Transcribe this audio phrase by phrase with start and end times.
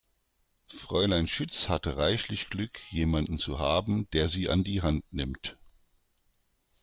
[0.65, 5.59] Fräulein Schütz hatte reichlich Glück, jemanden zu haben, der sie an die Hand nimmt.